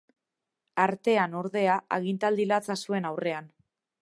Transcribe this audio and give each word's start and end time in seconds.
Artean, 0.83 1.35
ordea, 1.41 1.77
agintaldi 1.99 2.51
latza 2.53 2.79
zuen 2.85 3.11
aurrean. 3.13 3.57